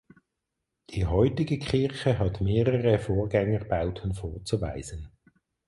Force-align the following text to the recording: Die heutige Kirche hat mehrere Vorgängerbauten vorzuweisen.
Die 0.89 1.05
heutige 1.05 1.59
Kirche 1.59 2.17
hat 2.17 2.41
mehrere 2.41 2.97
Vorgängerbauten 2.97 4.15
vorzuweisen. 4.15 5.11